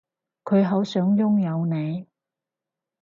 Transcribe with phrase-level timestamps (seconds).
[0.43, 2.07] 佢好想擁有你